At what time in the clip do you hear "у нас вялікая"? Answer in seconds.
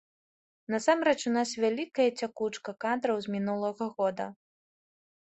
1.31-2.09